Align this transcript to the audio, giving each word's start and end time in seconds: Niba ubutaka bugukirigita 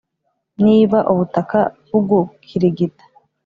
Niba 0.65 0.97
ubutaka 1.11 1.59
bugukirigita 1.89 3.03